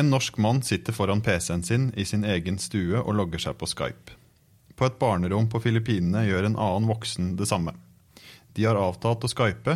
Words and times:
En 0.00 0.08
norsk 0.08 0.38
mann 0.40 0.62
sitter 0.64 0.96
foran 0.96 1.20
PC-en 1.20 1.62
sin 1.66 1.90
i 1.92 2.06
sin 2.08 2.24
egen 2.24 2.56
stue 2.58 3.02
og 3.02 3.18
logger 3.18 3.42
seg 3.42 3.58
på 3.60 3.68
Skype. 3.68 4.14
På 4.72 4.86
et 4.88 4.96
barnerom 4.96 5.50
på 5.52 5.60
Filippinene 5.60 6.22
gjør 6.24 6.46
en 6.48 6.56
annen 6.56 6.86
voksen 6.88 7.34
det 7.36 7.50
samme. 7.50 7.74
De 8.56 8.64
har 8.64 8.78
avtalt 8.80 9.26
å 9.26 9.28
skype. 9.28 9.74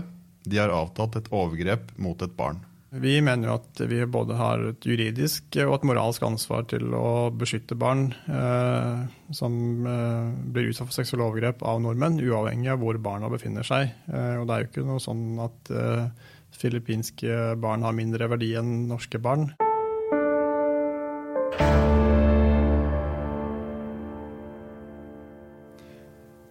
De 0.48 0.60
har 0.60 0.72
avtalt 0.72 1.18
et 1.20 1.28
overgrep 1.28 1.92
mot 2.00 2.22
et 2.24 2.32
barn. 2.38 2.62
Vi 3.04 3.18
mener 3.26 3.50
jo 3.50 3.56
at 3.58 3.82
vi 3.90 3.98
både 4.06 4.38
har 4.38 4.62
et 4.70 4.86
juridisk 4.86 5.58
og 5.64 5.74
et 5.74 5.86
moralsk 5.90 6.24
ansvar 6.24 6.64
til 6.70 6.94
å 6.94 7.28
beskytte 7.34 7.76
barn 7.76 8.06
eh, 8.30 9.02
som 9.34 9.58
eh, 9.90 10.30
blir 10.54 10.70
utsatt 10.70 10.88
for 10.88 10.96
seksuelle 11.02 11.26
overgrep 11.26 11.66
av 11.66 11.82
nordmenn, 11.82 12.20
uavhengig 12.22 12.70
av 12.72 12.80
hvor 12.80 13.00
barna 13.02 13.28
befinner 13.32 13.66
seg. 13.66 13.92
Eh, 14.08 14.38
og 14.38 14.46
det 14.46 14.56
er 14.56 14.64
jo 14.64 14.70
ikke 14.70 14.86
noe 14.88 15.02
sånn 15.02 15.26
at 15.42 15.74
eh, 15.74 16.32
filippinske 16.54 17.58
barn 17.60 17.84
har 17.84 17.98
mindre 17.98 18.30
verdi 18.30 18.54
enn 18.62 18.86
norske 18.88 19.20
barn. 19.20 19.50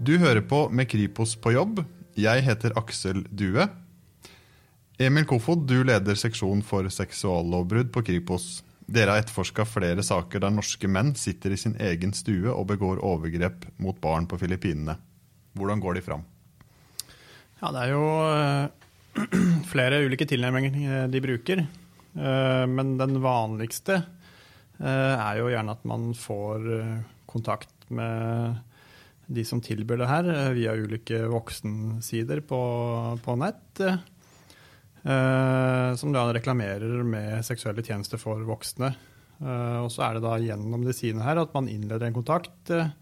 Du 0.03 0.17
hører 0.19 0.41
på 0.43 0.65
Med 0.67 0.89
Kripos 0.91 1.37
på 1.39 1.53
jobb. 1.53 1.77
Jeg 2.19 2.43
heter 2.43 2.73
Aksel 2.75 3.21
Due. 3.31 3.63
Emil 4.99 5.23
Kofod, 5.29 5.61
du 5.69 5.77
leder 5.87 6.17
seksjon 6.19 6.59
for 6.65 6.89
seksuallovbrudd 6.91 7.87
på 7.93 8.03
Kripos. 8.09 8.47
Dere 8.83 9.13
har 9.13 9.23
etterforska 9.23 9.63
flere 9.69 10.03
saker 10.03 10.43
der 10.43 10.51
norske 10.51 10.89
menn 10.91 11.13
sitter 11.15 11.55
i 11.55 11.59
sin 11.61 11.77
egen 11.79 12.11
stue 12.17 12.51
og 12.51 12.65
begår 12.73 12.99
overgrep 12.99 13.63
mot 13.85 14.01
barn 14.03 14.27
på 14.27 14.41
Filippinene. 14.41 14.97
Hvordan 15.55 15.85
går 15.85 16.01
de 16.01 16.03
fram? 16.09 16.27
Ja, 17.61 17.71
det 17.71 17.85
er 17.85 17.93
jo 17.93 18.03
eh, 18.33 19.63
flere 19.71 20.03
ulike 20.03 20.27
tilnærminger 20.27 21.07
de 21.13 21.23
bruker. 21.29 21.63
Eh, 21.63 22.65
men 22.67 22.97
den 22.99 23.21
vanligste 23.23 24.01
eh, 24.01 25.15
er 25.15 25.39
jo 25.39 25.47
gjerne 25.53 25.79
at 25.79 25.87
man 25.87 26.11
får 26.17 26.69
kontakt 27.29 27.71
med 27.87 28.59
de 29.27 29.45
som 29.47 29.61
tilbyr 29.63 30.01
det 30.01 30.09
her, 30.09 30.29
eh, 30.31 30.51
via 30.57 30.75
ulike 30.75 31.23
voksensider 31.31 32.43
på, 32.47 32.59
på 33.23 33.37
nett. 33.39 33.83
Eh, 35.03 35.95
som 35.99 36.13
da 36.15 36.27
reklamerer 36.33 37.03
med 37.03 37.43
seksuelle 37.45 37.83
tjenester 37.83 38.21
for 38.21 38.43
voksne. 38.47 38.93
Eh, 39.43 39.79
og 39.83 39.89
så 39.91 40.05
er 40.07 40.17
det 40.17 40.23
da 40.25 40.37
gjennom 40.39 40.85
de 40.85 40.95
sidene 40.95 41.25
her 41.25 41.41
at 41.41 41.55
man 41.55 41.67
innleder 41.71 42.07
en 42.07 42.15
kontakt. 42.15 42.71
Eh, 42.71 42.93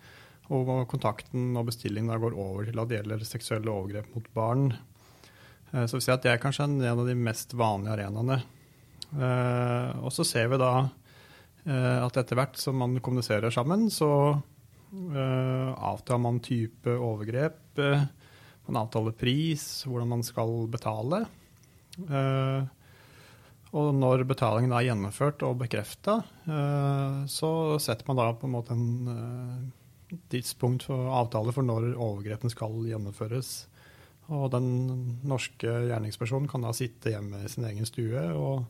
og 0.51 0.71
kontakten 0.91 1.53
og 1.55 1.69
bestillingen 1.69 2.11
da 2.11 2.17
går 2.19 2.35
over 2.35 2.67
til 2.67 2.81
at 2.81 2.89
det 2.89 2.97
gjelder 2.99 3.27
seksuelle 3.27 3.71
overgrep 3.71 4.15
mot 4.15 4.31
barn. 4.35 4.71
Eh, 5.71 5.85
så 5.85 5.99
vi 5.99 6.05
ser 6.05 6.17
at 6.17 6.25
det 6.25 6.33
er 6.33 6.41
kanskje 6.41 6.67
en 6.67 6.81
av 6.89 7.05
de 7.07 7.17
mest 7.17 7.53
vanlige 7.57 7.99
arenaene. 7.99 8.41
Eh, 9.11 10.01
og 10.01 10.11
så 10.15 10.27
ser 10.27 10.51
vi 10.51 10.61
da 10.61 10.73
at 11.61 12.15
etter 12.17 12.33
hvert 12.33 12.55
som 12.57 12.79
man 12.81 12.95
kommuniserer 13.05 13.53
sammen, 13.53 13.83
så 13.93 14.07
avtaler 14.91 16.21
man 16.21 16.41
type 16.43 16.91
overgrep? 16.91 17.61
Uh, 17.79 18.03
man 18.67 18.83
avtaler 18.83 19.15
pris, 19.17 19.65
hvordan 19.87 20.11
man 20.11 20.23
skal 20.27 20.67
betale. 20.71 21.23
Uh, 22.07 22.67
og 23.71 23.93
når 23.95 24.25
betalingen 24.27 24.73
er 24.75 24.89
gjennomført 24.89 25.45
og 25.47 25.61
bekrefta, 25.61 26.17
så 27.31 27.51
setter 27.79 28.09
man 28.09 28.17
da 28.19 28.25
på 28.35 28.43
en 28.43 28.51
måte 28.51 28.75
en 28.75 29.69
tidspunkt 30.27 30.83
for 30.89 31.07
avtale 31.15 31.53
for 31.55 31.63
når 31.63 31.93
overgrepen 31.93 32.51
skal 32.51 32.75
gjennomføres. 32.89 33.53
Og 34.31 34.49
den 34.53 34.67
norske 35.27 35.71
gjerningspersonen 35.87 36.49
kan 36.51 36.67
da 36.67 36.73
sitte 36.75 37.11
hjemme 37.13 37.43
i 37.43 37.51
sin 37.51 37.67
egen 37.67 37.87
stue 37.87 38.25
og 38.35 38.65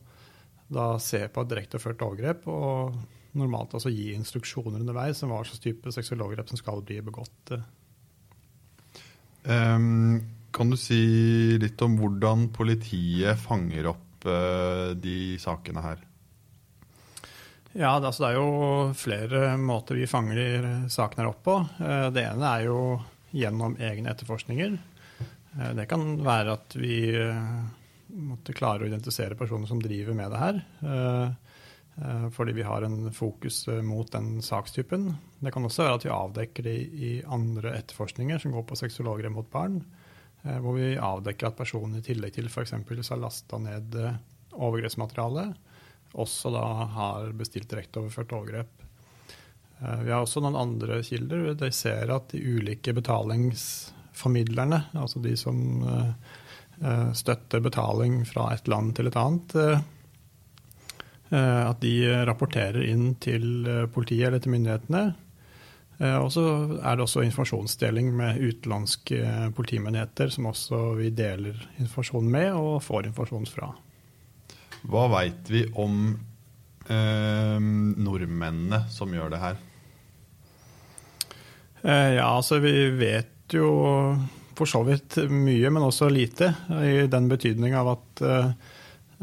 da 0.72 0.94
se 1.02 1.26
på 1.28 1.42
et 1.42 1.50
direkteført 1.50 2.02
overgrep. 2.02 2.46
og 2.46 2.96
normalt 3.38 3.74
altså 3.76 3.92
gi 3.92 4.12
instruksjoner 4.16 4.82
underveis 4.82 5.22
om 5.24 5.32
hva 5.32 5.42
slags 5.46 5.62
type 5.62 5.92
seksuelle 5.94 6.26
overgrep 6.26 6.52
som 6.52 6.60
skal 6.60 6.82
bli 6.84 7.00
begått. 7.04 7.54
Um, 9.42 10.20
kan 10.54 10.70
du 10.70 10.76
si 10.78 11.58
litt 11.60 11.80
om 11.82 11.96
hvordan 11.98 12.50
politiet 12.54 13.40
fanger 13.40 13.88
opp 13.94 14.26
uh, 14.28 14.92
de 14.94 15.38
sakene 15.42 15.84
her? 15.84 16.02
Ja, 17.72 17.96
det, 17.96 18.10
altså, 18.10 18.26
det, 18.26 18.30
er 18.30 18.36
jo 18.36 18.92
flere 19.00 19.56
måter 19.56 19.96
vi 19.96 20.10
fanger 20.10 20.38
de 20.38 20.72
sakene 20.92 21.24
her 21.24 21.32
opp 21.32 21.42
på. 21.46 21.56
Uh, 21.80 22.08
det 22.12 22.26
ene 22.28 22.54
er 22.58 22.66
jo 22.68 22.78
gjennom 23.32 23.78
egne 23.80 24.12
etterforskninger. 24.12 24.76
Uh, 25.56 25.70
det 25.80 25.88
kan 25.90 26.04
være 26.22 26.58
at 26.60 26.76
vi 26.76 27.00
måtte 28.12 28.52
klare 28.52 28.84
å 28.84 28.90
identifisere 28.90 29.38
personer 29.40 29.64
som 29.70 29.80
driver 29.80 30.12
med 30.12 30.34
det 30.34 30.40
her. 30.42 30.58
Eh, 31.96 32.30
fordi 32.30 32.52
vi 32.52 32.62
har 32.62 32.82
en 32.82 33.12
fokus 33.12 33.68
eh, 33.68 33.82
mot 33.82 34.12
den 34.12 34.42
sakstypen. 34.42 35.14
Det 35.38 35.52
kan 35.52 35.64
også 35.64 35.84
være 35.84 35.98
at 35.98 36.06
vi 36.06 36.14
avdekker 36.14 36.64
det 36.64 36.76
i 36.76 37.10
andre 37.28 37.74
etterforskninger 37.76 38.40
som 38.40 38.54
går 38.56 38.64
på 38.68 38.78
sexologer 38.80 39.28
mot 39.32 39.50
barn, 39.52 39.82
eh, 40.42 40.58
hvor 40.58 40.78
vi 40.78 40.94
avdekker 40.96 41.50
at 41.50 41.58
personen 41.58 42.00
i 42.00 42.06
tillegg 42.06 42.38
til 42.38 42.48
f.eks. 42.48 42.72
har 42.72 43.20
lasta 43.20 43.60
ned 43.60 43.98
overgrepsmateriale, 44.52 45.50
også 46.12 46.52
da 46.52 46.64
har 46.96 47.32
bestilt 47.36 47.70
direkteoverført 47.70 48.32
overgrep. 48.36 48.88
Vi 49.82 50.12
har 50.12 50.20
også 50.20 50.38
noen 50.44 50.54
andre 50.60 51.00
kilder. 51.02 51.54
De 51.58 51.70
ser 51.74 52.12
at 52.14 52.28
de 52.30 52.38
ulike 52.38 52.92
betalingsformidlerne, 52.94 54.78
altså 54.92 55.22
de 55.24 55.32
som 55.40 55.56
støtter 57.16 57.64
betaling 57.64 58.20
fra 58.28 58.52
et 58.54 58.68
land 58.70 58.92
til 58.98 59.08
et 59.08 59.18
annet, 59.18 59.56
at 61.32 61.80
de 61.80 61.94
rapporterer 62.28 62.84
inn 62.84 63.14
til 63.22 63.66
eh, 63.68 63.86
politiet 63.92 64.28
eller 64.28 64.42
til 64.42 64.52
myndighetene. 64.52 65.04
Eh, 66.02 66.18
og 66.18 66.32
så 66.34 66.44
er 66.80 66.96
det 66.96 67.06
også 67.06 67.24
informasjonsdeling 67.26 68.10
med 68.16 68.40
utenlandske 68.42 69.52
politimyndigheter, 69.56 70.32
som 70.34 70.50
også 70.50 70.82
vi 70.98 71.12
deler 71.14 71.56
informasjon 71.78 72.28
med 72.32 72.52
og 72.56 72.82
får 72.84 73.08
informasjon 73.10 73.48
fra. 73.50 73.72
Hva 74.82 75.06
veit 75.12 75.50
vi 75.52 75.64
om 75.78 75.98
eh, 76.90 77.58
nordmennene 77.62 78.84
som 78.90 79.12
gjør 79.14 79.34
det 79.34 79.42
her? 79.42 79.60
Eh, 81.82 82.10
ja, 82.18 82.28
altså 82.28 82.58
vi 82.62 82.74
vet 82.98 83.54
jo 83.54 83.70
for 84.56 84.68
så 84.68 84.82
vidt 84.86 85.16
mye, 85.30 85.70
men 85.70 85.86
også 85.86 86.10
lite. 86.12 86.52
I 86.82 87.06
den 87.10 87.28
betydning 87.30 87.76
av 87.78 87.94
at 87.94 88.24
eh, 88.26 88.54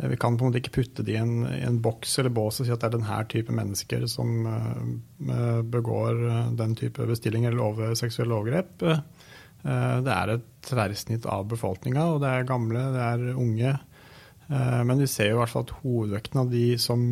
vi 0.08 0.18
kan 0.18 0.38
på 0.38 0.46
en 0.46 0.52
måte 0.52 0.62
ikke 0.62 0.78
putte 0.78 1.04
de 1.04 1.16
i 1.16 1.20
en, 1.20 1.44
i 1.50 1.64
en 1.68 1.82
boks 1.84 2.20
eller 2.22 2.32
bås 2.32 2.62
og 2.62 2.68
si 2.68 2.72
at 2.72 2.80
det 2.80 2.88
er 2.90 2.96
denne 2.96 3.18
type 3.32 3.56
mennesker 3.56 4.06
som 4.12 4.48
uh, 4.48 5.60
begår 5.68 6.22
eh, 6.30 6.54
den 6.60 6.76
type 6.80 7.08
bestillinger 7.10 7.52
eller 7.52 7.66
over 7.66 7.98
seksuelle 8.00 8.38
overgrep. 8.38 8.86
Det 9.60 10.12
er 10.14 10.30
et 10.32 10.44
tverrsnitt 10.64 11.26
av 11.28 11.44
befolkninga, 11.52 12.06
og 12.14 12.22
det 12.24 12.30
er 12.32 12.46
gamle, 12.48 12.80
det 12.94 13.02
er 13.04 13.34
unge. 13.34 13.74
Men 14.48 15.02
vi 15.04 15.08
ser 15.12 15.34
jo 15.34 15.36
i 15.36 15.40
hvert 15.42 15.52
fall 15.52 15.66
at 15.66 15.74
hovedvekten 15.82 16.40
av 16.40 16.54
de 16.54 16.62
som 16.80 17.04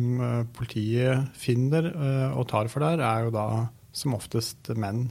politiet 0.56 1.28
finner 1.36 1.90
og 2.32 2.48
tar 2.48 2.72
for 2.72 2.86
der, 2.86 3.04
er 3.04 3.26
jo 3.26 3.34
da 3.36 3.44
som 3.92 4.16
oftest 4.16 4.72
menn. 4.80 5.10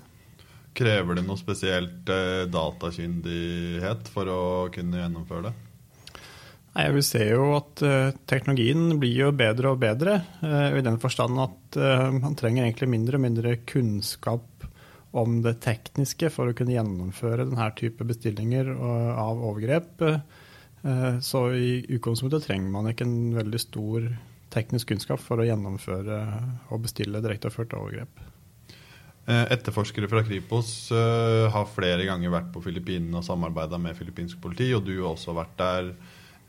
Krever 0.73 1.21
det 1.21 1.27
noe 1.29 1.37
spesielt 1.37 2.09
datakyndighet 2.49 4.09
for 4.17 4.33
å 4.33 4.41
kunne 4.73 5.05
gjennomføre 5.05 5.51
det? 5.51 5.55
Nei, 6.77 6.91
Vi 6.93 7.01
ser 7.01 7.31
jo 7.31 7.45
at 7.57 7.81
uh, 7.81 8.11
teknologien 8.29 8.99
blir 9.01 9.23
jo 9.23 9.31
bedre 9.33 9.71
og 9.73 9.79
bedre. 9.81 10.19
Uh, 10.43 10.77
I 10.77 10.83
den 10.85 10.99
forstand 11.01 11.39
at 11.41 11.77
uh, 11.81 12.11
man 12.13 12.37
trenger 12.37 12.67
egentlig 12.67 12.91
mindre 12.91 13.17
og 13.17 13.23
mindre 13.23 13.55
kunnskap 13.65 14.67
om 15.17 15.39
det 15.41 15.55
tekniske 15.63 16.29
for 16.29 16.51
å 16.51 16.53
kunne 16.53 16.75
gjennomføre 16.75 17.47
denne 17.47 17.71
type 17.79 18.05
bestillinger 18.05 18.67
av 18.77 19.39
overgrep. 19.39 20.03
Så 21.23 21.39
i 21.57 21.69
utgangspunktet 21.95 22.43
trenger 22.45 22.69
man 22.69 22.89
ikke 22.91 23.07
en 23.07 23.31
veldig 23.33 23.61
stor 23.63 24.03
teknisk 24.53 24.91
kunnskap 24.91 25.23
for 25.23 25.41
å 25.41 25.47
gjennomføre 25.47 26.19
og 26.69 26.83
bestille 26.83 27.23
direkteført 27.23 27.73
overgrep. 27.79 28.19
Etterforskere 29.25 30.11
fra 30.11 30.21
Kripos 30.27 30.91
har 30.91 31.71
flere 31.71 32.05
ganger 32.05 32.35
vært 32.35 32.51
på 32.53 32.61
Filippinene 32.67 33.23
og 33.23 33.25
samarbeida 33.25 33.79
med 33.81 33.97
filippinsk 33.97 34.43
politi, 34.43 34.69
og 34.75 34.85
du 34.85 34.93
har 34.99 35.15
også 35.15 35.33
vært 35.39 35.57
der. 35.63 35.91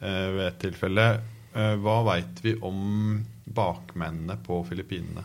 Eh, 0.00 0.29
ved 0.35 0.47
et 0.47 0.61
tilfelle. 0.62 1.06
Eh, 1.55 1.75
hva 1.83 1.99
veit 2.06 2.43
vi 2.45 2.55
om 2.62 3.19
bakmennene 3.45 4.39
på 4.45 4.61
Filippinene? 4.69 5.25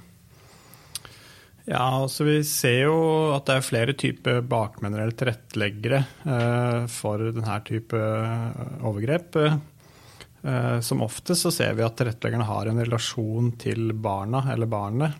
Ja, 1.63 2.01
altså 2.01 2.25
Vi 2.27 2.39
ser 2.43 2.89
jo 2.89 2.95
at 3.31 3.45
det 3.47 3.55
er 3.55 3.63
flere 3.63 3.93
typer 3.95 4.41
bakmenn 4.43 4.97
eller 4.97 5.13
tilretteleggere 5.15 6.01
eh, 6.25 6.79
for 6.91 7.21
denne 7.29 7.59
type 7.67 7.99
overgrep. 8.83 9.37
Som 10.83 10.99
oftest 11.05 11.45
så 11.45 11.49
ser 11.55 11.77
vi 11.77 11.85
at 11.85 11.93
tilretteleggerne 11.95 12.43
har 12.49 12.67
en 12.67 12.81
relasjon 12.81 13.53
til 13.55 13.93
barna 13.95 14.41
eller 14.51 14.67
barnet. 14.67 15.13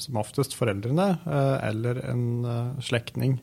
Som 0.00 0.16
oftest 0.16 0.56
foreldrene 0.56 1.10
eller 1.60 2.00
en 2.08 2.24
slektning. 2.80 3.34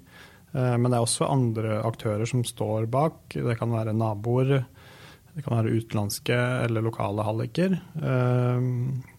Eh, 0.54 0.76
men 0.78 0.90
det 0.90 0.98
er 0.98 1.06
også 1.06 1.30
andre 1.30 1.80
aktører 1.86 2.30
som 2.30 2.44
står 2.46 2.90
bak. 2.92 3.36
Det 3.36 3.58
kan 3.60 3.74
være 3.74 3.96
naboer, 3.98 4.64
Det 5.30 5.44
kan 5.46 5.60
være 5.60 5.76
utenlandske 5.78 6.36
eller 6.66 6.82
lokale 6.84 7.24
halliker. 7.24 7.76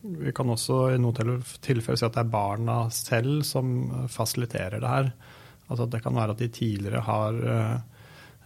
Vi 0.03 0.32
kan 0.37 0.50
også 0.50 0.91
i 0.93 0.99
noen 0.99 1.38
tilfeller 1.62 1.97
si 1.97 2.05
at 2.05 2.17
det 2.17 2.25
er 2.25 2.32
barna 2.32 2.75
selv 2.93 3.44
som 3.47 4.09
fasiliterer 4.11 4.82
det 4.82 4.91
her. 4.91 5.12
Altså 5.71 5.87
Det 5.87 6.03
kan 6.03 6.19
være 6.19 6.35
at 6.35 6.43
de 6.43 6.49
tidligere 6.49 7.00
har 7.06 7.38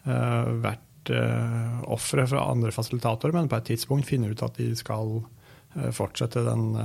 vært 0.05 1.11
ofre 1.89 2.27
fra 2.29 2.45
andre 2.53 2.71
fasilitatorer, 2.71 3.33
men 3.33 3.49
på 3.49 3.57
et 3.57 3.73
tidspunkt 3.73 4.07
finner 4.07 4.37
ut 4.37 4.45
at 4.45 4.61
de 4.61 4.69
skal 4.77 5.25
fortsette 5.97 6.45
den, 6.45 6.77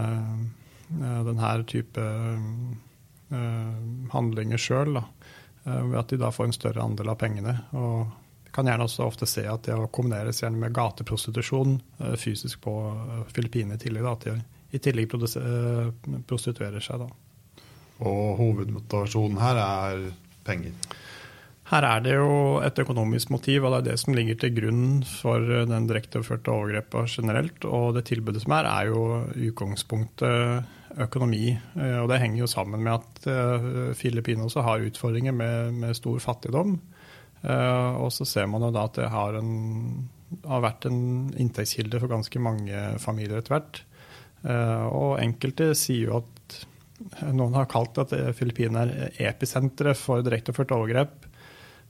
den 1.28 1.44
her 1.44 1.68
type 1.70 2.08
handlinger 4.16 4.58
sjøl. 4.58 5.04
Ved 5.64 5.98
at 6.00 6.10
de 6.10 6.18
da 6.22 6.32
får 6.32 6.50
en 6.50 6.56
større 6.56 6.82
andel 6.82 7.12
av 7.12 7.20
pengene. 7.20 7.58
og 7.76 8.08
kan 8.52 8.66
gjerne 8.66 8.86
også 8.88 9.06
ofte 9.06 9.28
se 9.30 9.44
at 9.46 9.68
det 9.68 9.76
kombineres 9.94 10.42
gjerne 10.42 10.60
med 10.60 10.74
gateprostitusjon 10.74 11.76
eh, 12.00 12.16
fysisk 12.18 12.62
på 12.66 12.74
Filippinene 13.34 13.78
i 13.78 13.82
tillegg. 13.84 14.04
da, 14.04 14.14
at 14.16 14.26
de 14.26 14.34
i 14.72 14.82
tillegg 14.82 15.14
eh, 15.14 15.92
prostituerer 16.30 16.84
seg. 16.84 17.04
Da. 17.04 17.66
Og 18.06 18.40
hovedmotivasjonen 18.40 19.40
her 19.42 19.62
er 19.62 20.04
penger? 20.48 20.74
Her 21.70 21.86
er 21.86 22.02
det 22.02 22.16
jo 22.16 22.58
et 22.66 22.80
økonomisk 22.82 23.30
motiv, 23.30 23.66
og 23.66 23.76
det 23.76 23.80
er 23.80 23.88
det 23.92 24.00
som 24.02 24.16
ligger 24.18 24.40
til 24.42 24.56
grunn 24.56 24.86
for 25.06 25.44
den 25.70 25.86
direkteoverførte 25.90 26.50
overgrepet 26.50 27.14
generelt. 27.14 27.66
Og 27.70 27.94
det 27.94 28.08
tilbudet 28.10 28.42
som 28.42 28.56
er, 28.58 28.66
er 28.66 28.90
jo 28.90 29.04
utgangspunktet 29.52 30.66
økonomi. 31.06 31.52
Og 31.78 32.08
det 32.10 32.18
henger 32.24 32.42
jo 32.42 32.50
sammen 32.50 32.82
med 32.88 32.98
at 32.98 33.94
Filippinene 34.00 34.48
også 34.50 34.66
har 34.66 34.88
utfordringer 34.88 35.36
med, 35.36 35.78
med 35.78 35.94
stor 35.98 36.18
fattigdom. 36.24 36.80
Og 37.46 38.10
så 38.18 38.26
ser 38.26 38.50
man 38.50 38.66
jo 38.66 38.72
da 38.74 38.88
at 38.90 38.98
det 38.98 39.12
har, 39.14 39.38
en, 39.38 40.10
har, 40.50 40.66
vært 40.66 40.90
en 40.90 41.30
inntektskilde 41.38 42.02
for 42.02 42.12
ganske 42.12 42.42
mange 42.42 42.82
familier 43.00 43.40
etter 43.40 43.60
hvert. 43.60 43.84
Og 44.90 45.20
enkelte 45.22 45.76
sier 45.78 46.10
jo 46.10 46.24
at 46.24 46.60
noen 47.30 47.56
har 47.56 47.70
kalt 47.72 48.02
at 48.02 48.12
Filippinene 48.36 49.12
er 49.14 49.30
episenteret 49.30 50.02
for 50.02 50.26
direkteoverførte 50.26 50.76
overgrep. 50.76 51.19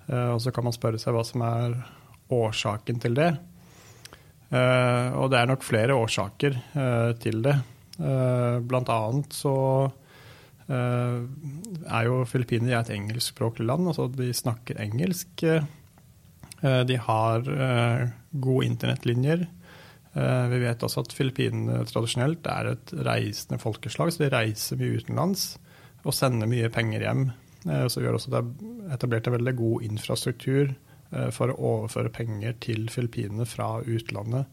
Uh, 0.10 0.36
og 0.36 0.42
så 0.44 0.54
kan 0.56 0.66
man 0.68 0.76
spørre 0.76 1.02
seg 1.02 1.16
hva 1.16 1.24
som 1.28 1.46
er 1.46 1.78
årsaken 2.34 3.00
til 3.02 3.16
det. 3.18 3.32
og 4.50 5.26
det 5.30 5.38
er 5.40 5.48
nok 5.50 5.64
flere 5.66 5.96
årsaker 5.98 6.56
til 7.22 7.42
det. 7.42 7.56
blant 8.70 8.90
annet 8.94 9.34
så 9.34 9.54
Eh, 10.70 11.22
er 11.90 12.06
jo 12.06 12.22
Filippinene 12.30 12.78
et 12.78 12.92
engelskspråklig 12.94 13.66
land. 13.66 13.90
altså 13.90 14.08
De 14.14 14.30
snakker 14.34 14.82
engelsk. 14.82 15.44
Eh, 15.44 16.84
de 16.86 16.98
har 17.00 17.50
eh, 17.50 18.10
gode 18.32 18.68
internettlinjer. 18.68 19.48
Vi 20.20 20.58
vet 20.60 20.82
også 20.84 21.04
at 21.06 21.14
Filippinene 21.14 21.84
tradisjonelt 21.88 22.48
er 22.50 22.72
et 22.72 22.92
reisende 23.06 23.60
folkeslag, 23.62 24.10
så 24.12 24.24
de 24.24 24.32
reiser 24.34 24.80
mye 24.80 24.98
utenlands 24.98 25.44
og 26.02 26.16
sender 26.18 26.50
mye 26.50 26.68
penger 26.74 27.06
hjem. 27.06 27.22
Så 27.66 28.00
gjør 28.00 28.16
også 28.16 28.32
det 28.32 28.40
er 28.40 28.94
etablert 28.96 29.28
en 29.28 29.34
veldig 29.36 29.54
god 29.60 29.82
infrastruktur 29.84 30.70
for 31.36 31.52
å 31.52 31.58
overføre 31.74 32.12
penger 32.14 32.54
til 32.64 32.86
Filippinene 32.94 33.44
fra 33.50 33.82
utlandet. 33.82 34.48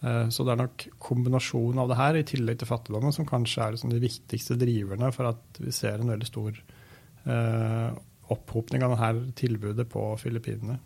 Eh, 0.00 0.28
så 0.28 0.44
det 0.44 0.54
er 0.54 0.60
nok 0.60 0.86
kombinasjonen 1.02 1.80
av 1.82 1.90
det 1.90 2.00
her, 2.00 2.18
i 2.18 2.26
tillegg 2.28 2.60
til 2.60 2.70
fattigdommen, 2.70 3.14
som 3.14 3.28
kanskje 3.28 3.62
er 3.64 3.76
liksom 3.76 3.94
de 3.94 4.02
viktigste 4.02 4.58
driverne 4.60 5.12
for 5.14 5.30
at 5.32 5.62
vi 5.62 5.72
ser 5.74 6.02
en 6.02 6.12
veldig 6.12 6.28
stor 6.28 6.58
eh, 6.58 7.88
opphopning 8.34 8.84
av 8.84 8.96
dette 8.96 9.38
tilbudet 9.44 9.88
på 9.90 10.08
Filippinene. 10.20 10.78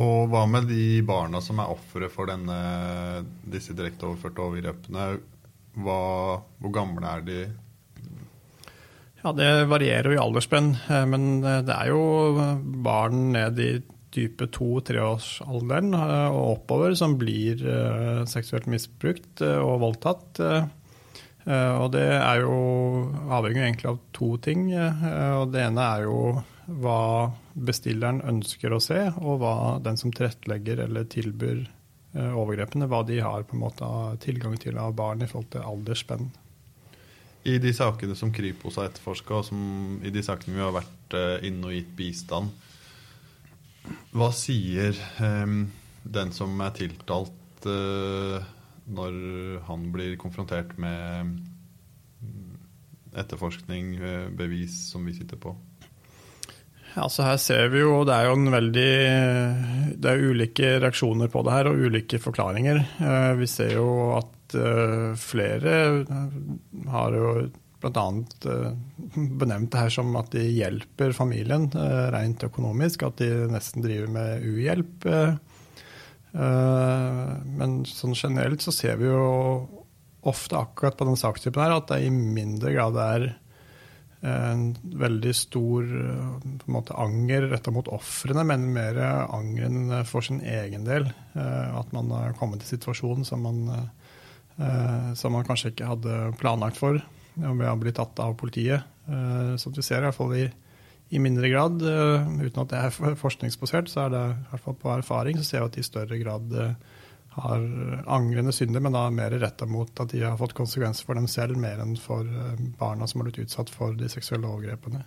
Og 0.00 0.30
hva 0.30 0.44
med 0.46 0.68
de 0.70 1.00
barna 1.02 1.40
som 1.42 1.58
er 1.58 1.72
ofre 1.72 2.06
for 2.12 2.30
denne, 2.30 2.56
disse 3.42 3.74
direkte 3.74 4.06
overførte 4.06 4.46
Hva, 5.74 5.98
hvor 6.62 6.72
gamle 6.72 7.10
er 7.10 7.26
de? 7.26 7.40
Ja, 9.20 9.32
Det 9.36 9.64
varierer 9.68 10.08
jo 10.08 10.16
i 10.16 10.20
aldersspenn, 10.20 10.74
eh, 10.88 11.06
men 11.06 11.42
det 11.44 11.74
er 11.74 11.90
jo 11.92 12.02
barn 12.84 13.32
ned 13.34 13.58
i 13.60 13.72
type 14.10 14.48
2-3-årsalderen 14.56 15.92
og 15.94 16.40
oppover 16.56 16.96
som 16.98 17.18
blir 17.20 17.60
eh, 17.60 18.22
seksuelt 18.26 18.66
misbrukt 18.72 19.44
eh, 19.44 19.60
og 19.60 19.82
voldtatt. 19.84 20.40
Og 21.50 21.86
det 21.94 22.04
er 22.04 22.42
jo 22.42 22.56
avhengig 23.32 23.62
egentlig 23.64 23.88
av 23.88 23.96
to 24.14 24.34
ting. 24.44 24.66
Og 24.76 25.48
det 25.50 25.62
ene 25.64 25.86
er 25.96 26.04
jo 26.04 26.18
hva 26.84 27.30
bestilleren 27.56 28.20
ønsker 28.28 28.76
å 28.76 28.82
se, 28.84 28.98
og 29.18 29.40
hva 29.40 29.54
den 29.82 29.96
som 29.98 30.12
tilrettelegger 30.14 30.84
eller 30.84 31.08
tilbyr 31.10 31.64
overgrepene, 32.12 32.90
hva 32.92 33.00
de 33.08 33.18
har 33.24 33.48
på 33.48 33.56
en 33.56 33.64
måte 33.64 33.88
tilgang 34.22 34.60
til 34.60 34.78
av 34.78 34.92
barn 35.00 35.24
i 35.24 35.30
forhold 35.32 35.50
til 35.56 35.66
aldersspenn. 35.72 36.28
I 37.48 37.56
de 37.62 37.70
sakene 37.72 38.16
som 38.18 38.32
Kripos 38.34 38.76
har 38.76 38.90
etterforska, 38.90 39.38
og 39.38 39.46
som, 39.48 39.60
i 40.04 40.12
de 40.12 40.22
sakene 40.24 40.58
vi 40.58 40.64
har 40.64 40.74
vært 40.76 41.16
inne 41.46 41.70
og 41.70 41.76
gitt 41.76 41.94
bistand, 41.96 42.50
hva 44.14 44.30
sier 44.34 44.96
um, 45.22 45.64
den 46.02 46.32
som 46.34 46.58
er 46.64 46.74
tiltalt, 46.76 47.66
uh, 47.66 48.42
når 48.90 49.16
han 49.68 49.88
blir 49.94 50.18
konfrontert 50.20 50.76
med 50.80 51.38
etterforskning, 53.18 53.96
uh, 54.02 54.28
bevis 54.36 54.76
som 54.90 55.06
vi 55.06 55.16
sitter 55.16 55.40
på? 55.40 55.54
Altså 56.98 57.22
her 57.22 57.36
ser 57.38 57.68
vi 57.70 57.84
jo, 57.84 58.02
Det 58.02 58.14
er 58.16 58.26
jo 58.26 58.34
en 58.34 58.50
veldig, 58.50 58.94
det 59.94 60.10
er 60.10 60.24
ulike 60.26 60.72
reaksjoner 60.82 61.30
på 61.30 61.44
det 61.46 61.54
her 61.54 61.70
og 61.70 61.84
ulike 61.86 62.18
forklaringer. 62.18 62.82
Uh, 62.98 63.38
vi 63.38 63.46
ser 63.50 63.76
jo 63.76 63.88
at 64.18 64.36
flere 65.20 65.74
har 66.90 67.16
jo 67.16 67.32
bl.a. 67.80 68.24
Uh, 68.44 68.72
benevnt 69.40 69.72
det 69.72 69.84
her 69.84 69.92
som 69.92 70.16
at 70.20 70.32
de 70.34 70.42
hjelper 70.44 71.14
familien 71.16 71.68
uh, 71.74 72.10
rent 72.14 72.44
økonomisk. 72.46 73.02
At 73.06 73.20
de 73.22 73.28
nesten 73.50 73.84
driver 73.84 74.08
med 74.12 74.46
uhjelp. 74.46 75.06
Uh, 75.10 75.34
men 77.58 77.80
sånn 77.90 78.14
generelt 78.14 78.62
så 78.62 78.72
ser 78.74 79.00
vi 79.00 79.08
jo 79.08 79.22
ofte 80.20 80.58
akkurat 80.58 80.98
på 80.98 81.06
den 81.08 81.18
sakstypen 81.18 81.62
her 81.64 81.78
at 81.78 81.88
det 81.90 82.04
i 82.04 82.10
mindre 82.12 82.70
grad 82.74 82.94
er 83.00 83.22
en 84.20 84.74
veldig 85.00 85.32
stor 85.32 85.86
måte, 86.68 86.92
anger 86.92 87.46
retta 87.48 87.72
mot 87.72 87.88
ofrene, 87.88 88.44
men 88.44 88.66
mer 88.74 88.98
angeren 89.00 90.04
for 90.04 90.20
sin 90.20 90.42
egen 90.44 90.84
del. 90.84 91.08
At 91.32 91.88
man 91.96 92.12
har 92.12 92.36
kommet 92.36 92.60
i 92.60 92.68
situasjonen 92.68 93.24
som 93.24 93.40
man, 93.48 93.88
som 95.16 95.32
man 95.32 95.46
kanskje 95.48 95.70
ikke 95.72 95.88
hadde 95.88 96.16
planlagt 96.36 96.76
for 96.76 96.98
om 97.40 97.58
vi 97.58 97.66
har 97.66 97.76
blitt 97.80 97.96
tatt 97.96 98.18
av 98.20 98.34
politiet. 98.36 98.82
Eh, 99.10 99.56
som 99.56 99.72
vi 99.72 99.82
ser, 99.82 100.02
i 100.02 100.08
hvert 100.08 100.16
fall 100.16 100.34
i, 100.36 100.46
i 101.10 101.20
mindre 101.22 101.50
grad. 101.50 101.82
Eh, 101.82 102.32
uten 102.46 102.62
at 102.62 102.72
det 102.72 102.80
er 102.80 103.18
forskningsbasert, 103.18 103.90
så 103.90 104.06
er 104.06 104.14
det 104.14 104.24
i 104.30 104.48
hvert 104.52 104.66
fall 104.66 104.80
på 104.80 104.94
erfaring 104.94 105.38
så 105.40 105.46
ser 105.46 105.64
vi 105.64 105.70
at 105.70 105.78
de 105.78 105.84
i 105.84 105.88
større 105.88 106.18
grad 106.20 106.56
eh, 106.56 106.98
har 107.30 107.62
angrende 108.10 108.52
synder, 108.54 108.82
men 108.82 108.94
da 108.94 109.04
mer 109.14 109.36
retta 109.38 109.66
mot 109.66 110.02
at 110.02 110.10
de 110.12 110.24
har 110.24 110.38
fått 110.38 110.56
konsekvenser 110.58 111.06
for 111.06 111.18
dem 111.18 111.28
selv, 111.30 111.58
mer 111.62 111.78
enn 111.78 111.94
for 111.98 112.26
barna 112.78 113.06
som 113.06 113.22
har 113.22 113.28
blitt 113.30 113.44
utsatt 113.44 113.70
for 113.70 113.94
de 113.94 114.10
seksuelle 114.10 114.50
overgrepene. 114.50 115.04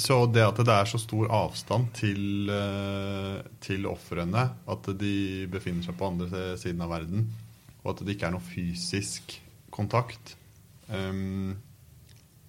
Så 0.00 0.22
det 0.32 0.40
at 0.40 0.62
det 0.64 0.72
er 0.72 0.88
så 0.88 0.96
stor 0.96 1.28
avstand 1.28 1.90
til, 1.92 2.48
til 3.60 3.84
ofrene, 3.84 4.46
at 4.64 4.88
de 4.96 5.14
befinner 5.52 5.84
seg 5.84 5.98
på 6.00 6.08
andre 6.08 6.54
siden 6.56 6.80
av 6.86 6.94
verden, 6.96 7.28
og 7.84 7.92
at 7.92 8.02
det 8.04 8.16
ikke 8.16 8.26
er 8.30 8.34
noe 8.34 8.44
fysisk 8.44 9.36
kontakt, 9.74 10.36
um, 10.88 11.52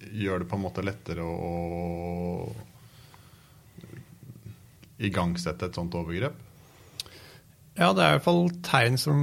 gjør 0.00 0.42
det 0.42 0.48
på 0.48 0.56
en 0.56 0.64
måte 0.64 0.84
lettere 0.84 1.22
å, 1.24 1.30
å 2.48 2.50
igangsette 5.06 5.68
et 5.68 5.76
sånt 5.76 5.94
overgrep? 5.98 6.36
Ja, 7.76 7.90
det 7.92 8.00
er 8.00 8.08
i 8.08 8.16
hvert 8.16 8.24
fall 8.24 8.46
tegn 8.64 8.94
som 8.96 9.18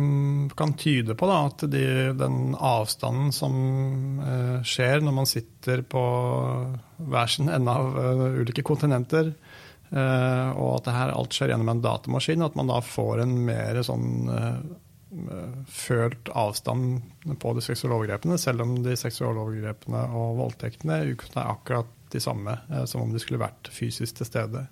kan 0.53 0.75
tyde 0.77 1.15
på 1.17 1.25
da, 1.25 1.39
at 1.49 1.63
de, 1.73 2.13
den 2.13 2.53
avstanden 2.53 3.31
som 3.33 3.55
eh, 4.21 4.59
skjer 4.61 5.01
når 5.01 5.15
man 5.17 5.29
sitter 5.29 5.81
på 5.89 6.03
hver 7.01 7.31
sin 7.33 7.49
ende 7.49 7.73
av 7.73 7.97
uh, 7.97 8.37
ulike 8.37 8.61
kontinenter, 8.65 9.31
eh, 9.89 10.49
og 10.53 10.69
at 10.75 10.85
det 10.85 10.93
her 10.99 11.15
alt 11.15 11.33
skjer 11.33 11.55
gjennom 11.55 11.73
en 11.73 11.81
datamaskin, 11.81 12.45
at 12.45 12.53
man 12.59 12.69
da 12.69 12.77
får 12.85 13.23
en 13.25 13.33
mer 13.49 13.81
sånn 13.89 14.29
eh, 14.29 14.61
følt 15.69 16.29
avstand 16.33 17.01
på 17.39 17.53
de 17.55 17.63
seksuelle 17.63 17.97
overgrepene, 17.97 18.37
selv 18.41 18.65
om 18.65 18.77
de 18.85 18.95
seksuelle 18.99 19.41
overgrepene 19.41 20.05
og 20.17 20.39
voldtektene 20.39 21.01
er 21.01 21.43
akkurat 21.43 21.91
de 22.13 22.21
samme 22.21 22.55
eh, 22.69 22.85
som 22.89 23.03
om 23.03 23.13
de 23.13 23.21
skulle 23.21 23.41
vært 23.41 23.69
fysisk 23.73 24.19
til 24.19 24.29
stede. 24.29 24.65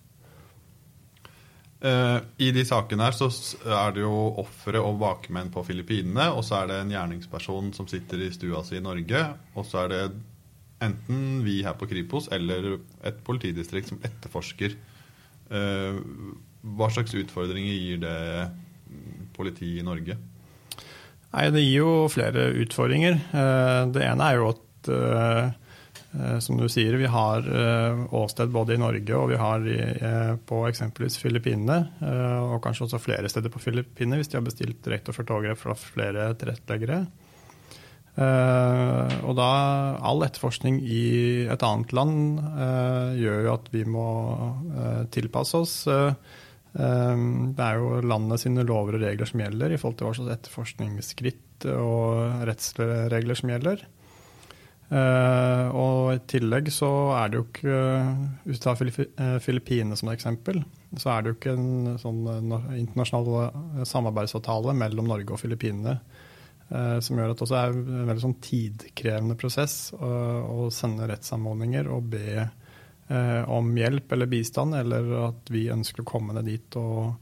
Eh, 1.82 2.18
I 2.46 2.52
de 2.54 2.66
sakene 2.68 3.08
her 3.08 3.16
så 3.18 3.32
er 3.66 3.96
det 3.96 4.04
jo 4.04 4.14
ofre 4.44 4.82
og 4.86 5.00
bakmenn 5.02 5.50
på 5.54 5.64
Filippinene, 5.66 6.30
og 6.36 6.46
så 6.46 6.62
er 6.62 6.70
det 6.70 6.82
en 6.82 6.94
gjerningsperson 6.94 7.72
som 7.78 7.90
sitter 7.90 8.22
i 8.22 8.34
stua 8.36 8.62
si 8.68 8.78
i 8.78 8.86
Norge, 8.86 9.24
og 9.56 9.66
så 9.66 9.86
er 9.86 9.94
det 9.94 10.04
enten 10.82 11.42
vi 11.46 11.60
her 11.66 11.78
på 11.78 11.90
Kripos 11.90 12.30
eller 12.34 12.80
et 13.06 13.22
politidistrikt 13.26 13.92
som 13.94 14.02
etterforsker. 14.06 14.78
Eh, 15.52 16.02
Hva 16.62 16.92
slags 16.94 17.16
utfordringer 17.18 17.74
gir 17.74 18.02
det 18.04 18.18
politiet 19.34 19.82
i 19.82 19.86
Norge? 19.86 20.18
Nei, 21.32 21.48
Det 21.52 21.64
gir 21.64 21.80
jo 21.80 21.92
flere 22.12 22.50
utfordringer. 22.60 23.18
Det 23.94 24.04
ene 24.04 24.28
er 24.28 24.40
jo 24.40 24.52
at 24.52 24.68
som 26.44 26.58
du 26.60 26.66
sier, 26.68 26.98
vi 27.00 27.08
har 27.08 27.46
åsted 28.12 28.52
både 28.52 28.76
i 28.76 28.82
Norge 28.82 29.16
og 29.16 29.30
vi 29.32 29.38
har 29.40 29.64
på 30.44 30.58
eksempelvis 30.68 31.16
Filippinene. 31.22 31.78
Og 32.52 32.60
kanskje 32.66 32.84
også 32.90 33.00
flere 33.00 33.32
steder 33.32 33.54
på 33.54 33.62
Filippinene 33.64 34.20
hvis 34.20 34.28
de 34.34 34.36
har 34.36 34.44
bestilt 34.44 34.82
direkteoverført 34.84 35.32
overgrep 35.38 35.62
fra 35.62 35.78
flere 35.80 36.28
tilretteleggere. 36.42 37.00
Og 38.20 39.34
da 39.40 39.50
all 40.04 40.26
etterforskning 40.28 40.82
i 40.84 41.48
et 41.48 41.64
annet 41.64 41.96
land 41.96 42.42
gjør 43.22 43.46
jo 43.46 43.54
at 43.56 43.72
vi 43.72 43.86
må 43.88 44.08
tilpasse 45.16 45.64
oss. 45.64 45.76
Det 46.72 47.64
er 47.66 47.80
jo 47.82 47.98
landet 48.08 48.40
sine 48.40 48.64
lover 48.64 48.96
og 48.96 49.02
regler 49.04 49.28
som 49.28 49.42
gjelder 49.44 49.74
i 49.74 49.80
forhold 49.80 49.98
til 50.00 50.08
hva 50.08 50.14
slags 50.16 50.36
etterforskningsskritt 50.38 51.66
og 51.74 52.46
rettsregler 52.48 53.36
som 53.36 53.52
gjelder. 53.52 53.84
og 55.76 56.14
i 56.14 56.22
tillegg 56.32 56.72
så 56.72 56.92
er 57.18 57.30
det 57.32 57.42
jo 57.42 57.44
ikke 57.46 57.82
Hvis 58.46 58.60
du 58.60 58.64
tar 58.64 58.80
Filippinene 59.44 60.00
som 60.00 60.10
et 60.10 60.16
eksempel, 60.16 60.64
så 60.96 61.12
er 61.12 61.22
det 61.22 61.34
jo 61.34 61.38
ikke 61.42 61.58
en 61.60 62.00
sånn 62.00 62.24
internasjonal 62.80 63.86
samarbeidsavtale 63.92 64.76
mellom 64.80 65.12
Norge 65.12 65.36
og 65.36 65.44
Filippinene 65.44 66.00
Eh, 66.72 66.98
som 67.04 67.20
gjør 67.20 67.34
at 67.34 67.40
det 67.40 67.46
også 67.46 67.58
er 67.60 67.74
en 67.76 68.08
veldig 68.08 68.24
sånn 68.24 68.38
tidkrevende 68.44 69.36
prosess 69.40 69.92
å, 69.98 70.12
å 70.48 70.70
sende 70.72 71.10
rettsanmodninger 71.10 71.90
og 71.92 72.08
be 72.14 72.46
eh, 73.12 73.50
om 73.52 73.72
hjelp 73.78 74.16
eller 74.16 74.32
bistand, 74.32 74.76
eller 74.80 75.12
at 75.28 75.52
vi 75.52 75.68
ønsker 75.74 76.04
å 76.04 76.12
komme 76.12 76.36
ned 76.38 76.48
dit, 76.50 76.80
og, 76.80 77.14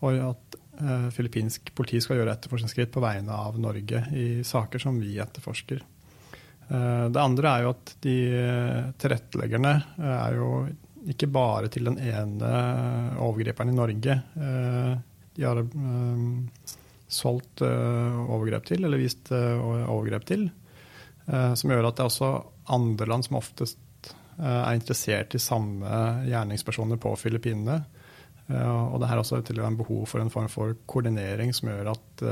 og 0.00 0.20
at 0.30 0.58
eh, 0.78 1.08
filippinsk 1.14 1.74
politi 1.76 2.00
skal 2.04 2.20
gjøre 2.20 2.36
etterforskningsskritt 2.38 2.94
på 2.94 3.02
vegne 3.04 3.34
av 3.34 3.58
Norge 3.60 4.06
i 4.16 4.28
saker 4.46 4.86
som 4.86 5.02
vi 5.02 5.18
etterforsker. 5.22 5.82
Eh, 6.72 7.06
det 7.12 7.20
andre 7.20 7.50
er 7.50 7.64
jo 7.64 7.72
at 7.74 7.94
de 8.04 8.16
tilretteleggerne 9.00 9.72
eh, 9.98 10.14
er 10.14 10.38
jo 10.38 10.52
ikke 11.12 11.28
bare 11.34 11.70
til 11.72 11.90
den 11.90 11.98
ene 11.98 12.52
overgriperen 13.20 13.72
i 13.72 13.76
Norge. 13.76 14.18
Eh, 14.46 14.92
de 15.32 15.46
har 15.48 15.62
solgt 17.12 17.62
overgrep 17.64 18.66
til, 18.68 18.84
eller 18.84 19.00
vist 19.00 19.30
overgrep 19.32 20.26
til. 20.28 20.42
Som 21.24 21.72
gjør 21.72 21.88
at 21.88 21.96
det 21.96 22.04
er 22.04 22.10
også 22.10 22.28
andre 22.76 23.08
land 23.08 23.24
som 23.24 23.38
oftest 23.40 23.80
er 24.42 24.74
interessert 24.76 25.36
i 25.36 25.42
samme 25.42 25.88
gjerningspersoner 26.26 26.98
på 27.00 27.14
Filippinene. 27.20 27.82
og 28.52 28.98
det 29.00 29.08
her 29.08 29.20
også 29.22 29.40
til 29.46 29.60
være 29.60 29.70
en 29.70 29.78
behov 29.78 30.06
for 30.10 30.20
en 30.20 30.30
form 30.30 30.48
for 30.50 30.74
koordinering 30.86 31.54
som 31.54 31.70
gjør 31.70 31.92
at 31.94 32.24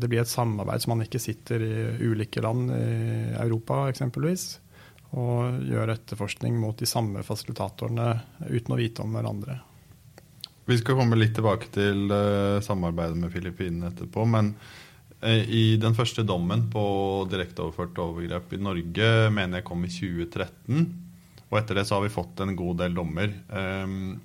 det 0.00 0.08
blir 0.08 0.20
et 0.20 0.28
samarbeid 0.28 0.82
som 0.82 0.96
man 0.96 1.04
ikke 1.04 1.20
sitter 1.20 1.62
i 1.64 2.08
ulike 2.08 2.40
land 2.44 2.72
i 2.72 3.36
Europa 3.40 3.86
eksempelvis 3.88 4.58
og 5.16 5.62
gjør 5.64 5.94
etterforskning 5.94 6.58
mot 6.60 6.76
de 6.76 6.88
samme 6.88 7.22
fasilitatorene 7.24 8.10
uten 8.48 8.74
å 8.74 8.80
vite 8.80 9.04
om 9.04 9.14
hverandre. 9.16 9.56
Vi 10.68 10.76
skal 10.76 10.98
komme 10.98 11.16
litt 11.16 11.32
tilbake 11.36 11.70
til 11.72 12.12
samarbeidet 12.64 13.16
med 13.16 13.32
Filippinene 13.32 13.88
etterpå. 13.88 14.26
Men 14.28 14.52
i 15.26 15.76
den 15.82 15.96
første 15.98 16.22
dommen 16.22 16.68
på 16.70 16.82
direkteoverført 17.30 17.98
overgrep 17.98 18.52
i 18.54 18.60
Norge 18.62 19.08
mener 19.34 19.58
jeg 19.58 19.66
kom 19.66 19.82
i 19.82 19.90
2013. 19.90 20.84
Og 21.48 21.58
etter 21.58 21.80
det 21.80 21.86
så 21.88 21.96
har 21.96 22.04
vi 22.04 22.12
fått 22.12 22.42
en 22.44 22.54
god 22.58 22.78
del 22.84 22.94
dommer. 22.94 23.32
Um, 23.50 24.18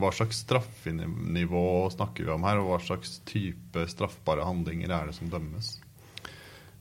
hva 0.00 0.10
slags 0.14 0.42
straffenivå 0.44 1.66
snakker 1.92 2.26
vi 2.26 2.34
om 2.34 2.44
her, 2.46 2.60
og 2.60 2.70
hva 2.70 2.80
slags 2.84 3.18
type 3.28 3.86
straffbare 3.90 4.46
handlinger 4.46 4.92
er 4.94 5.10
det 5.10 5.16
som 5.16 5.30
dømmes? 5.32 5.78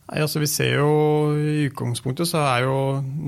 Nei, 0.09 0.23
altså 0.23 0.41
vi 0.41 0.47
ser 0.49 0.79
jo 0.79 0.93
I 1.37 1.67
utgangspunktet 1.67 2.31
så 2.31 2.41
er 2.41 2.63
jo 2.65 2.77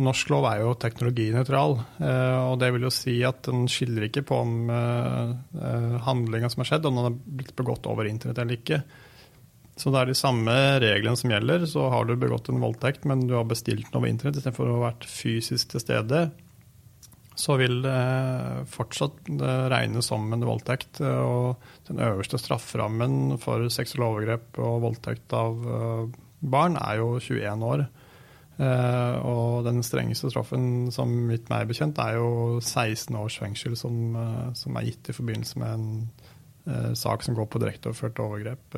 norsk 0.01 0.31
lov 0.33 0.47
er 0.49 0.63
jo 0.63 0.73
teknologinøytral. 0.81 1.77
Eh, 2.01 2.39
og 2.47 2.55
det 2.61 2.71
vil 2.73 2.87
jo 2.87 2.93
si 2.93 3.19
at 3.27 3.43
den 3.45 3.67
skiller 3.69 4.07
ikke 4.07 4.25
på 4.25 4.39
om 4.41 4.71
eh, 4.73 5.35
eh, 5.61 5.95
handlinga 6.07 6.49
som 6.49 6.63
har 6.63 6.71
skjedd, 6.71 6.87
om 6.89 6.97
den 6.97 7.09
har 7.09 7.19
blitt 7.41 7.53
begått 7.57 7.89
over 7.91 8.09
internett 8.09 8.41
eller 8.41 8.57
ikke. 8.57 8.81
Så 9.81 9.89
det 9.89 9.97
er 9.97 10.11
de 10.11 10.17
samme 10.17 10.53
reglene 10.83 11.17
som 11.17 11.31
gjelder. 11.33 11.65
Så 11.69 11.87
har 11.89 12.05
du 12.05 12.13
begått 12.19 12.51
en 12.51 12.61
voldtekt, 12.61 13.07
men 13.09 13.25
du 13.25 13.33
har 13.33 13.47
bestilt 13.49 13.87
den 13.87 13.97
over 13.97 14.11
internett 14.11 14.37
istedenfor 14.37 14.69
å 14.69 14.77
ha 14.77 14.87
vært 14.91 15.07
fysisk 15.09 15.73
til 15.73 15.81
stede, 15.81 16.25
så 17.41 17.55
vil 17.57 17.79
det 17.81 18.01
fortsatt 18.69 19.31
regnes 19.71 20.11
som 20.11 20.27
en 20.35 20.45
voldtekt. 20.45 21.01
Og 21.01 21.63
den 21.87 22.03
øverste 22.05 22.37
strafferammen 22.37 23.39
for 23.41 23.65
seksuelle 23.73 24.11
overgrep 24.11 24.61
og 24.61 24.83
voldtekt 24.85 25.33
av 25.33 25.65
barn 26.41 26.77
er 26.77 27.01
jo 27.01 27.15
21 27.17 27.65
år. 27.65 27.87
Uh, 28.61 29.15
og 29.25 29.65
den 29.65 29.79
strengeste 29.81 30.29
straffen 30.29 30.91
som 30.93 31.09
mitt 31.25 31.47
meg 31.49 31.65
bekjent, 31.71 31.97
er 32.03 32.19
jo 32.19 32.59
16 32.59 33.15
års 33.17 33.39
fengsel, 33.41 33.73
som, 33.79 33.95
uh, 34.13 34.51
som 34.57 34.77
er 34.77 34.91
gitt 34.91 35.09
i 35.09 35.17
forbindelse 35.17 35.61
med 35.63 35.79
en 35.79 36.93
sak 36.93 37.23
som 37.25 37.33
går 37.33 37.47
på 37.49 37.57
direkteoverført 37.57 38.19
overgrep. 38.21 38.75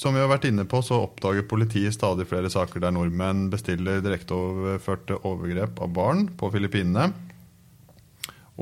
Som 0.00 0.14
vi 0.16 0.20
har 0.22 0.30
vært 0.30 0.46
inne 0.48 0.64
på, 0.64 0.78
så 0.80 1.02
oppdager 1.04 1.44
politiet 1.44 1.92
stadig 1.92 2.24
flere 2.30 2.48
saker 2.48 2.80
der 2.80 2.94
nordmenn 2.96 3.50
bestiller 3.52 4.00
direkteoverførte 4.00 5.18
overgrep 5.28 5.82
av 5.84 5.90
barn 5.92 6.22
på 6.40 6.48
Filippinene. 6.54 7.10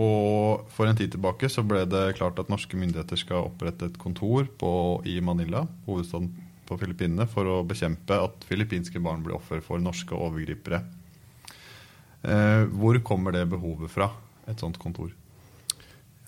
Og 0.03 0.65
for 0.75 0.91
en 0.91 0.99
tid 0.99 1.13
tilbake 1.15 1.47
så 1.51 1.63
ble 1.67 1.85
det 1.87 2.17
klart 2.19 2.41
at 2.43 2.51
norske 2.51 2.75
myndigheter 2.79 3.21
skal 3.23 3.53
opprette 3.53 3.87
et 3.87 4.01
kontor 4.03 4.51
på, 4.59 4.73
i 5.07 5.21
Manila, 5.23 5.63
hovedstaden 5.87 6.33
på 6.67 6.81
Filippinene 6.83 7.29
for 7.31 7.47
å 7.47 7.63
bekjempe 7.67 8.19
at 8.19 8.43
filippinske 8.49 8.99
barn 9.03 9.23
blir 9.23 9.39
offer 9.39 9.63
for 9.63 9.79
norske 9.83 10.19
overgripere. 10.19 10.83
Eh, 12.27 12.67
hvor 12.75 12.99
kommer 13.07 13.39
det 13.39 13.47
behovet 13.55 13.95
fra, 13.95 14.11
et 14.51 14.59
sånt 14.59 14.83
kontor? 14.83 15.15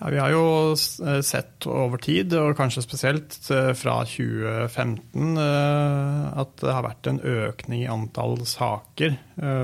Ja, 0.01 0.09
vi 0.09 0.17
har 0.17 0.31
jo 0.33 0.45
eh, 0.73 1.19
sett 1.21 1.67
over 1.69 2.01
tid, 2.01 2.33
og 2.33 2.55
kanskje 2.57 2.81
spesielt 2.81 3.37
eh, 3.53 3.71
fra 3.77 3.99
2015, 4.09 5.37
at 5.37 6.55
det 6.63 6.73
har 6.73 6.87
vært 6.87 7.09
en 7.11 7.21
økning 7.21 7.83
i 7.83 7.91
antall 7.91 8.39
saker 8.49 9.19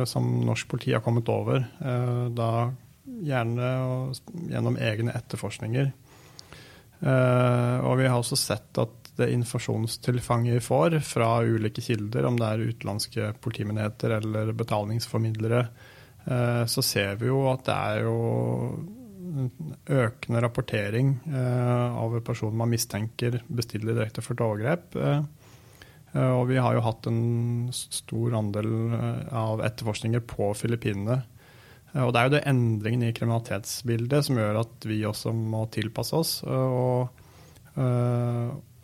som 0.09 0.27
norsk 0.45 0.69
politi 0.69 0.93
har 0.93 1.01
kommet 1.05 1.29
over. 1.29 1.63
Da 2.37 2.49
gjerne 3.05 3.67
gjennom 4.49 4.77
egne 4.81 5.13
etterforskninger. 5.17 5.91
Og 7.01 7.93
vi 7.99 8.07
har 8.09 8.17
også 8.17 8.37
sett 8.39 8.79
at 8.81 9.07
det 9.17 9.31
informasjonstilfanget 9.33 10.55
vi 10.55 10.59
får 10.61 10.99
fra 11.05 11.29
ulike 11.41 11.81
kilder, 11.81 12.25
om 12.29 12.37
det 12.37 12.47
er 12.47 12.65
utenlandske 12.69 13.31
politimyndigheter 13.41 14.17
eller 14.19 14.51
betalingsformidlere, 14.57 15.63
eh, 16.25 16.63
så 16.69 16.83
ser 16.85 17.17
vi 17.21 17.31
jo 17.31 17.41
at 17.51 17.65
det 17.65 17.77
er 17.77 18.05
jo 18.05 18.17
økende 19.91 20.41
rapportering 20.43 21.15
eh, 21.29 21.97
av 21.97 22.17
personer 22.25 22.57
man 22.59 22.71
mistenker 22.71 23.41
bestiller 23.47 23.97
direkteført 23.97 24.43
overgrep. 24.45 24.97
Eh, 24.99 25.23
og 26.17 26.47
vi 26.49 26.57
har 26.57 26.73
jo 26.73 26.85
hatt 26.85 27.09
en 27.09 27.67
stor 27.75 28.37
andel 28.39 28.71
av 29.35 29.59
etterforskninger 29.67 30.23
på 30.25 30.47
Filippinene. 30.57 31.19
Og 31.97 32.09
det 32.13 32.19
er 32.19 32.27
jo 32.27 32.33
det 32.33 32.41
endringen 32.49 33.03
i 33.05 33.11
kriminalitetsbildet 33.13 34.25
som 34.25 34.39
gjør 34.39 34.61
at 34.63 34.87
vi 34.87 34.97
også 35.05 35.33
må 35.35 35.65
tilpasse 35.73 36.17
oss. 36.17 36.31
Og, 36.47 37.11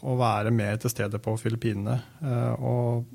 å 0.04 0.16
være 0.20 0.52
mer 0.54 0.80
til 0.82 0.92
stede 0.92 1.20
på 1.24 1.36
Filippinene. 1.40 1.98
Eh, 2.24 2.54
og 2.60 3.08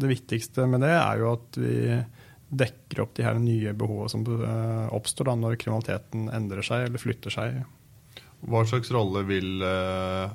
det 0.00 0.12
viktigste 0.12 0.68
med 0.70 0.84
det 0.84 0.94
er 0.94 1.22
jo 1.22 1.32
at 1.34 1.58
vi 1.58 1.76
dekker 2.50 3.04
opp 3.04 3.14
de 3.14 3.24
her 3.24 3.38
nye 3.38 3.72
behovene 3.78 4.10
som 4.10 4.24
eh, 4.26 4.86
oppstår 4.94 5.30
da 5.30 5.36
når 5.38 5.58
kriminaliteten 5.60 6.28
endrer 6.34 6.66
seg 6.66 6.88
eller 6.88 7.02
flytter 7.02 7.34
seg. 7.34 7.60
Hva 8.40 8.64
slags 8.66 8.90
rolle 8.94 9.22
vil 9.28 9.62
eh, 9.62 10.32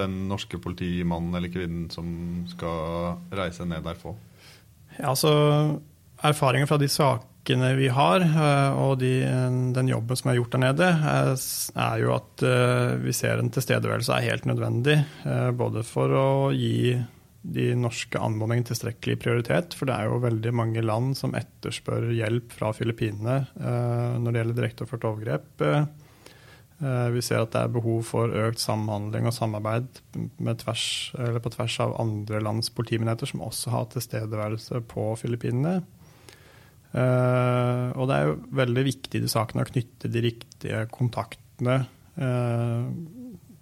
den 0.00 0.24
norske 0.30 0.60
politimannen 0.62 1.36
eller 1.38 1.52
kvinnen 1.52 1.88
som 1.92 2.10
skal 2.50 3.16
reise 3.36 3.66
ned 3.68 3.86
der 3.86 4.00
få? 4.00 4.14
Ja, 4.98 5.12
altså 5.14 5.32
Erfaringer 6.20 6.68
fra 6.68 6.76
de 6.76 6.90
sakene 6.92 7.70
vi 7.78 7.88
har, 7.88 8.20
eh, 8.20 8.80
og 8.82 8.98
de, 9.00 9.14
den 9.72 9.88
jobben 9.88 10.20
som 10.20 10.32
er 10.32 10.36
gjort 10.36 10.58
der 10.58 10.64
nede, 10.66 10.90
er, 11.00 11.94
jo 12.02 12.12
at 12.18 12.44
vi 13.00 13.16
ser 13.16 13.40
en 13.40 13.48
tilstedeværelse 13.54 14.18
er 14.18 14.28
helt 14.28 14.50
nødvendig. 14.50 14.98
Både 15.56 15.86
for 15.88 16.12
å 16.12 16.28
gi 16.52 16.98
de 17.40 17.70
norske 17.78 18.20
anmodningene 18.20 18.68
tilstrekkelig 18.68 19.16
prioritet, 19.22 19.74
for 19.76 19.88
det 19.88 19.96
er 19.96 20.10
jo 20.10 20.20
veldig 20.22 20.52
mange 20.56 20.82
land 20.84 21.14
som 21.18 21.34
etterspør 21.38 22.10
hjelp 22.12 22.52
fra 22.52 22.72
Filippinene 22.76 23.38
når 23.56 24.26
det 24.28 24.42
gjelder 24.42 24.58
direkteoverført 24.58 25.06
overgrep. 25.08 25.64
Vi 27.14 27.22
ser 27.24 27.42
at 27.42 27.52
det 27.54 27.62
er 27.62 27.72
behov 27.72 28.02
for 28.08 28.32
økt 28.44 28.60
samhandling 28.60 29.28
og 29.28 29.34
samarbeid 29.36 29.88
tvers, 30.62 30.84
på 31.16 31.52
tvers 31.56 31.78
av 31.84 31.96
andre 32.00 32.40
lands 32.44 32.72
politimyndigheter 32.76 33.32
som 33.32 33.44
også 33.44 33.72
har 33.72 33.88
tilstedeværelse 33.92 34.80
på 34.92 35.08
Filippinene. 35.20 35.78
Uh, 36.90 37.94
og 37.94 38.08
det 38.10 38.16
er 38.16 38.24
jo 38.26 38.38
veldig 38.58 38.82
viktig 38.88 39.20
i 39.20 39.22
de 39.22 39.30
sakene 39.30 39.62
å 39.62 39.68
knytte 39.68 40.10
de 40.10 40.24
riktige 40.24 40.80
kontaktene 40.90 41.84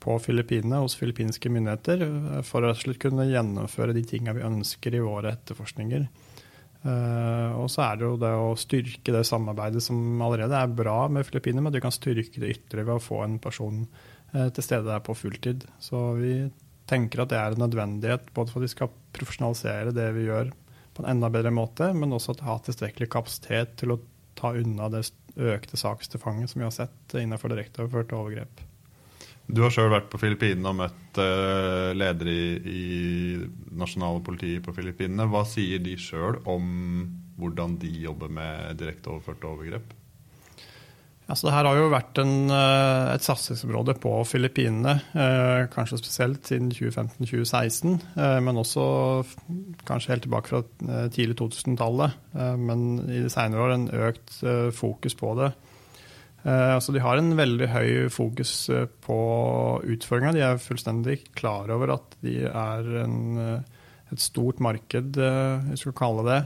på 0.02 0.17
Filippinene 0.23 0.83
hos 0.83 0.97
filippinske 0.99 1.50
myndigheter 1.52 2.05
uh, 2.07 2.40
for 2.47 2.67
å 2.67 2.75
kunne 3.00 3.28
gjennomføre 3.28 3.97
de 3.97 4.05
tingene 4.07 4.37
vi 4.38 4.47
ønsker 4.47 4.95
i 4.95 5.05
våre 5.05 5.35
etterforskninger. 5.37 6.09
og 7.59 7.67
så 7.75 7.83
er 7.83 7.97
det 7.99 8.05
jo 8.07 8.19
det 8.23 8.31
å 8.38 8.52
styrke 8.57 9.12
det 9.12 9.25
samarbeidet 9.26 9.83
som 9.83 10.23
allerede 10.23 10.55
er 10.55 10.76
bra 10.78 11.09
med 11.11 11.26
Filippinene, 11.26 11.64
men 11.67 11.75
du 11.75 11.81
kan 11.83 11.93
styrke 11.93 12.38
det 12.38 12.52
ytterligere 12.55 12.87
ved 12.87 13.00
å 13.00 13.02
få 13.02 13.19
en 13.25 13.35
person 13.43 13.81
til 14.31 14.62
stede 14.62 14.87
der 14.87 15.02
på 15.02 15.17
fulltid. 15.19 15.67
Så 15.83 15.99
vi 16.21 16.33
tenker 16.88 17.25
at 17.25 17.33
det 17.33 17.40
er 17.40 17.57
en 17.57 17.64
nødvendighet 17.64 18.31
både 18.37 18.52
for 18.52 18.62
at 18.62 18.69
vi 18.69 18.75
skal 18.76 18.95
profesjonalisere 19.17 19.95
det 19.97 20.07
vi 20.17 20.28
gjør 20.28 20.52
på 20.95 21.05
en 21.05 21.11
enda 21.12 21.31
bedre 21.31 21.52
måte, 21.55 21.93
men 21.95 22.14
også 22.14 22.35
at 22.35 22.47
ha 22.47 22.57
tilstrekkelig 22.62 23.11
kapasitet 23.12 23.76
til 23.78 23.95
å 23.95 24.00
ta 24.38 24.55
unna 24.55 24.88
det 24.93 25.05
økte 25.38 25.78
sakstilfanget 25.78 26.50
som 26.50 26.62
vi 26.62 26.67
har 26.67 26.75
sett 26.75 27.14
innenfor 27.19 27.52
direkteoverførte 27.52 28.19
overgrep. 28.19 28.62
Du 29.49 29.62
har 29.64 29.73
sjøl 29.73 29.88
vært 29.93 30.11
på 30.12 30.21
Filippinene 30.21 30.73
og 30.73 30.81
møtt 30.83 31.21
uh, 31.21 31.95
ledere 31.97 32.35
i, 32.35 32.49
i 32.69 33.78
nasjonale 33.81 34.21
politiet 34.25 34.64
på 34.64 34.75
Filippinene. 34.76 35.28
Hva 35.33 35.45
sier 35.49 35.81
de 35.81 35.97
sjøl 36.00 36.43
om 36.49 36.69
hvordan 37.38 37.78
de 37.81 37.93
jobber 38.02 38.28
med 38.35 38.76
direkteoverførte 38.81 39.49
overgrep? 39.49 39.95
Altså, 41.28 41.47
det 41.47 41.52
her 41.59 41.67
har 41.69 41.76
jo 41.76 41.88
vært 41.93 42.19
en, 42.23 42.49
eh, 42.49 43.11
et 43.12 43.25
satsingsområde 43.25 43.99
på 44.00 44.12
Filippinene, 44.25 44.95
eh, 45.12 45.67
kanskje 45.69 45.99
spesielt 46.00 46.47
siden 46.49 46.71
2015-2016, 46.73 48.00
eh, 48.17 48.40
men 48.40 48.57
også 48.57 49.26
kanskje 49.85 50.14
helt 50.14 50.25
tilbake 50.25 50.49
fra 50.49 50.62
tidlig 51.12 51.37
2000-tallet. 51.37 52.17
Men 52.33 53.00
i 53.11 53.21
de 53.21 53.28
senere 53.28 53.61
år 53.61 53.75
en 53.75 53.88
økt 53.90 54.40
fokus 54.73 55.14
på 55.14 55.35
det. 55.37 55.52
Altså, 56.47 56.92
de 56.95 57.02
har 57.02 57.18
en 57.18 57.33
veldig 57.37 57.66
høy 57.73 57.90
fokus 58.14 58.52
på 59.04 59.16
utfordringa. 59.83 60.30
De 60.37 60.45
er 60.47 60.61
fullstendig 60.62 61.16
klar 61.37 61.68
over 61.75 61.97
at 61.97 62.14
de 62.25 62.37
er 62.47 62.88
en, 63.02 63.16
et 63.59 64.23
stort 64.23 64.62
marked, 64.62 65.18
vi 65.18 65.80
skal 65.80 65.97
kalle 65.99 66.25
det, 66.28 66.38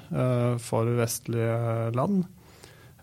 for 0.65 0.89
vestlige 0.97 1.93
land. 1.95 2.25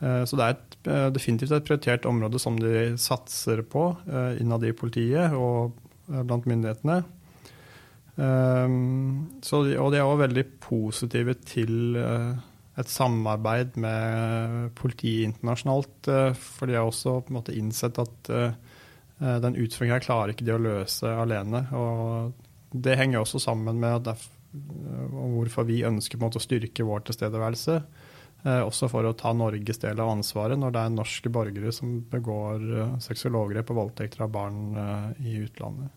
Så 0.01 0.33
det 0.33 0.47
er 0.47 0.57
et 0.57 0.69
Eh, 0.87 1.09
definitivt 1.11 1.51
et 1.51 1.65
prioritert 1.67 2.05
område 2.07 2.39
som 2.39 2.55
de 2.59 2.95
satser 2.99 3.65
på 3.67 3.89
eh, 4.07 4.39
innad 4.39 4.63
i 4.63 4.71
politiet 4.71 5.35
og 5.35 5.73
eh, 6.07 6.21
blant 6.23 6.47
myndighetene. 6.47 7.01
Så 8.19 9.59
og 9.79 9.93
de 9.93 9.95
er 9.95 10.03
òg 10.03 10.17
veldig 10.19 10.41
positive 10.59 11.37
til 11.47 11.95
et 12.79 12.91
samarbeid 12.91 13.77
med 13.81 14.69
politiet 14.79 15.27
internasjonalt. 15.29 16.09
For 16.39 16.69
de 16.69 16.77
har 16.77 16.87
også 16.87 17.19
på 17.25 17.33
en 17.33 17.39
måte 17.41 17.55
innsett 17.57 17.99
at 17.99 18.29
den 19.19 19.57
utfordringen 19.59 19.97
her 19.97 20.05
klarer 20.05 20.31
ikke 20.31 20.47
de 20.47 20.55
å 20.55 20.61
løse 20.63 21.11
alene. 21.11 21.65
Og 21.75 22.31
det 22.71 22.95
henger 22.99 23.19
også 23.21 23.41
sammen 23.43 23.81
med 23.81 24.07
hvorfor 25.11 25.67
vi 25.67 25.81
ønsker 25.87 26.23
å 26.23 26.41
styrke 26.41 26.87
vår 26.87 27.03
tilstedeværelse. 27.09 27.81
Eh, 28.47 28.61
også 28.63 28.87
for 28.87 29.03
å 29.03 29.15
ta 29.19 29.33
Norges 29.35 29.81
del 29.81 29.99
av 29.99 30.13
ansvaret 30.13 30.59
når 30.59 30.71
det 30.71 30.81
er 30.81 30.91
norske 30.95 31.31
borgere 31.33 31.73
som 31.75 31.97
begår 32.07 32.61
eh, 32.63 32.93
seksuelle 33.03 33.39
overgrep 33.41 33.73
og 33.73 33.79
voldtekter 33.81 34.23
av 34.23 34.31
barn 34.31 34.61
eh, 34.79 35.09
i 35.27 35.33
utlandet. 35.43 35.91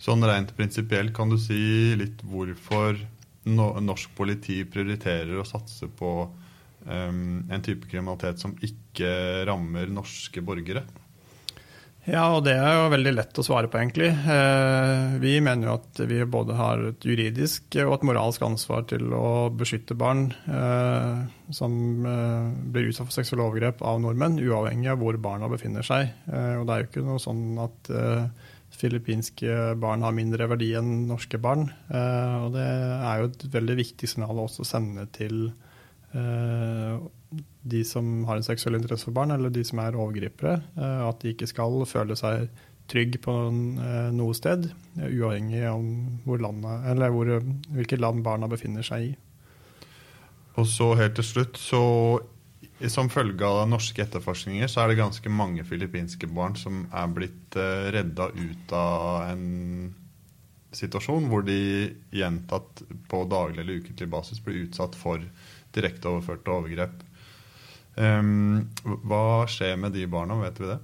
Sånn 0.00 0.24
rent 0.28 0.52
prinsipielt, 0.56 1.14
kan 1.16 1.32
du 1.32 1.38
si 1.40 1.96
litt 1.96 2.20
hvorfor 2.28 3.00
norsk 3.46 4.14
politi 4.18 4.60
prioriterer 4.68 5.38
å 5.38 5.46
satse 5.46 5.86
på 5.86 6.12
um, 6.26 7.46
en 7.46 7.64
type 7.64 7.88
kriminalitet 7.90 8.42
som 8.42 8.56
ikke 8.66 9.10
rammer 9.46 9.90
norske 9.92 10.42
borgere? 10.42 10.82
Ja, 12.06 12.28
og 12.36 12.44
det 12.46 12.52
er 12.54 12.76
jo 12.76 12.90
veldig 12.92 13.12
lett 13.16 13.38
å 13.40 13.42
svare 13.42 13.66
på, 13.66 13.80
egentlig. 13.80 14.12
Eh, 14.14 15.16
vi 15.18 15.32
mener 15.42 15.66
jo 15.66 15.72
at 15.80 16.02
vi 16.06 16.20
både 16.30 16.54
har 16.54 16.84
et 16.92 17.06
juridisk 17.08 17.74
og 17.82 17.96
et 17.96 18.04
moralsk 18.06 18.44
ansvar 18.46 18.84
til 18.92 19.10
å 19.10 19.48
beskytte 19.50 19.96
barn 19.98 20.28
eh, 20.46 21.24
som 21.50 22.06
eh, 22.06 22.52
blir 22.70 22.92
utsatt 22.92 23.10
for 23.10 23.16
seksuelle 23.16 23.48
overgrep 23.48 23.82
av 23.82 23.98
nordmenn, 24.04 24.38
uavhengig 24.38 24.92
av 24.92 25.02
hvor 25.02 25.18
barna 25.18 25.50
befinner 25.50 25.86
seg. 25.86 26.14
Og 26.30 26.62
det 26.68 26.76
er 26.76 26.84
jo 26.84 26.88
ikke 26.92 27.06
noe 27.08 27.22
sånn 27.22 27.42
at 27.64 27.90
filippinske 28.76 29.74
barn 29.80 30.04
har 30.04 30.14
mindre 30.16 30.48
verdi 30.50 30.72
enn 30.78 31.06
norske 31.08 31.40
barn. 31.42 31.66
Og 31.88 32.48
det 32.54 32.66
er 32.66 33.22
jo 33.22 33.28
et 33.30 33.46
veldig 33.54 33.76
viktig 33.80 34.10
signal 34.10 34.42
å 34.44 34.48
sende 34.52 35.06
til 35.16 35.48
de 37.66 37.82
som 37.84 38.24
har 38.28 38.38
en 38.38 38.46
seksuell 38.46 38.78
interesse 38.78 39.08
for 39.08 39.16
barn, 39.16 39.34
eller 39.34 39.52
de 39.52 39.64
som 39.66 39.80
er 39.82 39.98
overgripere, 39.98 40.60
eh, 40.78 41.02
at 41.08 41.20
de 41.22 41.34
ikke 41.34 41.48
skal 41.50 41.82
føle 41.88 42.16
seg 42.18 42.48
trygg 42.90 43.18
på 43.24 43.34
eh, 43.50 44.10
noe 44.14 44.36
sted, 44.38 44.68
uavhengig 44.96 45.64
av 45.68 45.82
hvor 46.26 46.42
landet, 46.42 46.86
eller 46.92 47.14
hvor, 47.14 47.32
hvilket 47.74 48.02
land 48.02 48.22
barna 48.26 48.50
befinner 48.50 48.86
seg 48.86 49.10
i. 49.10 49.12
Og 50.56 50.68
så 50.70 50.92
helt 50.96 51.18
til 51.18 51.26
slutt, 51.26 51.58
så 51.60 51.82
som 52.92 53.08
følge 53.08 53.46
av 53.48 53.68
norske 53.70 54.02
etterforskninger, 54.04 54.68
så 54.68 54.82
er 54.82 54.90
det 54.90 54.98
ganske 55.00 55.30
mange 55.32 55.64
filippinske 55.64 56.28
barn 56.28 56.56
som 56.60 56.84
er 56.92 57.12
blitt 57.16 57.56
eh, 57.56 57.88
redda 57.94 58.28
ut 58.36 58.74
av 58.76 59.30
en 59.30 59.46
situasjon 60.76 61.30
hvor 61.30 61.46
de 61.46 61.58
gjentatt 62.12 62.82
på 63.08 63.22
daglig 63.30 63.62
eller 63.62 63.80
ukentlig 63.80 64.08
basis 64.12 64.42
blir 64.44 64.66
utsatt 64.66 64.96
for 64.98 65.22
direkteoverførte 65.76 66.52
overgrep. 66.52 67.00
Um, 67.96 68.68
hva 69.08 69.46
skjer 69.48 69.78
med 69.80 69.96
de 69.96 70.04
barna, 70.10 70.36
vet 70.42 70.60
vi 70.60 70.68
det? 70.68 70.78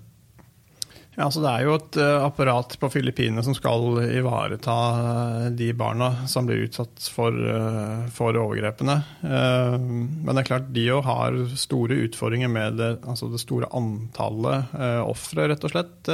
Ja, 1.13 1.27
så 1.29 1.43
Det 1.45 1.51
er 1.51 1.67
jo 1.67 1.75
et 1.77 1.97
uh, 2.01 2.25
apparat 2.25 2.73
på 2.81 2.89
Filippinene 2.89 3.43
som 3.45 3.53
skal 3.57 3.99
ivareta 4.17 4.77
uh, 4.97 5.49
de 5.53 5.69
barna 5.77 6.25
som 6.31 6.47
blir 6.49 6.65
utsatt 6.65 7.05
for, 7.13 7.37
uh, 7.37 8.07
for 8.17 8.39
overgrepene. 8.41 8.97
Men 9.23 10.31
det 10.31 10.41
er 10.41 10.49
klart 10.49 10.71
de 10.73 10.87
òg 10.95 11.03
har 11.05 11.37
store 11.61 12.01
utfordringer 12.07 12.49
med 12.49 12.81
det, 12.81 12.93
altså 13.05 13.29
det 13.29 13.43
store 13.43 13.69
antallet 13.77 14.73
ofre, 15.05 15.51
rett 15.53 15.67
og 15.69 15.75
slett. 15.75 16.11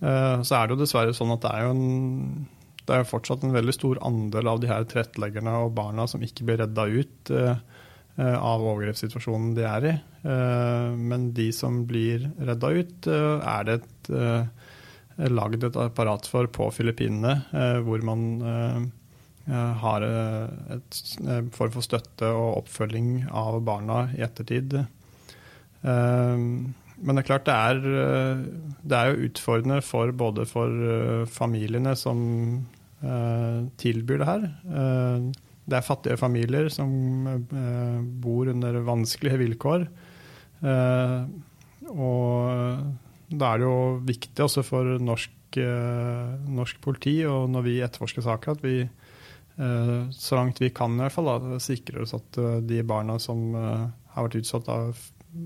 Så 0.00 0.56
er 0.56 0.66
det 0.66 0.74
jo 0.74 0.80
dessverre 0.80 1.14
sånn 1.14 1.34
at 1.34 1.42
det 1.44 1.52
er 1.52 1.66
jo 1.66 1.72
en, 1.74 2.46
det 2.88 2.96
er 2.96 3.08
fortsatt 3.08 3.44
en 3.44 3.54
veldig 3.54 3.74
stor 3.76 4.00
andel 4.06 4.50
av 4.50 4.62
de 4.62 4.70
her 4.70 4.86
tilretteleggerne 4.88 5.54
og 5.64 5.74
barna 5.76 6.06
som 6.10 6.24
ikke 6.24 6.48
blir 6.48 6.62
redda 6.64 6.86
ut. 6.88 7.32
Eh, 8.20 8.36
av 8.36 8.60
overgrepssituasjonen 8.60 9.54
de 9.56 9.64
er 9.64 9.86
i. 9.88 9.92
Eh, 10.28 10.88
men 11.10 11.30
de 11.36 11.48
som 11.56 11.84
blir 11.88 12.26
redda 12.36 12.72
ut, 12.76 13.06
eh, 13.08 13.48
er 13.54 13.68
det 13.68 13.80
et, 13.80 14.10
lagd 15.30 15.64
et 15.64 15.76
apparat 15.76 16.26
for 16.28 16.48
på 16.48 16.70
Filippinene, 16.72 17.34
hvor 17.84 18.00
man 18.08 18.22
har 19.44 20.04
en 20.06 21.50
form 21.52 21.74
for 21.74 21.84
støtte 21.84 22.30
og 22.32 22.62
oppfølging 22.62 23.26
av 23.28 23.58
barna 23.66 23.98
i 24.16 24.22
ettertid. 24.24 24.78
Men 25.82 26.72
det 27.04 27.18
er 27.20 27.28
klart 27.28 27.44
det 27.50 27.58
er, 27.58 27.82
det 28.80 28.96
er 28.96 29.10
jo 29.12 29.28
utfordrende 29.28 29.82
for 29.84 30.14
både 30.16 30.48
for 30.48 31.28
familiene 31.28 31.92
som 32.00 32.24
tilbyr 33.84 34.24
det 34.24 34.30
her 34.32 34.48
det 35.70 35.78
er 35.78 35.86
fattige 35.86 36.18
familier 36.20 36.68
som 36.72 36.90
eh, 37.30 37.98
bor 38.22 38.50
under 38.50 38.80
vanskelige 38.86 39.40
vilkår. 39.44 39.86
Eh, 40.66 41.20
og 41.90 43.30
da 43.30 43.52
er 43.52 43.60
det 43.60 43.68
jo 43.68 43.76
viktig 44.06 44.44
også 44.44 44.64
for 44.66 44.96
norsk, 45.02 45.60
eh, 45.62 46.34
norsk 46.50 46.80
politi, 46.82 47.20
og 47.30 47.48
når 47.54 47.66
vi 47.66 47.78
etterforsker 47.86 48.26
saker, 48.26 48.58
at 48.58 48.66
vi 48.66 48.82
så 49.60 50.38
langt 50.38 50.56
vi 50.62 50.70
kan 50.72 50.94
i 50.94 51.02
hvert 51.02 51.12
fall, 51.12 51.26
da, 51.28 51.58
sikrer 51.60 52.06
oss 52.06 52.14
at 52.16 52.38
de 52.64 52.78
barna 52.86 53.18
som 53.20 53.50
har 53.52 54.24
vært 54.24 54.38
utsatt 54.38 54.70
av, 54.72 54.96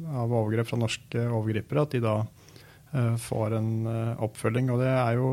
av 0.07 0.31
overgrep 0.39 0.69
fra 0.69 0.79
norske 0.79 1.25
overgripere, 1.25 1.83
at 1.83 1.97
de 1.97 2.03
da 2.05 2.13
får 3.19 3.57
en 3.59 3.73
oppfølging. 4.23 4.71
Og 4.71 4.85
det 4.85 4.93
er 4.93 5.19
jo 5.19 5.33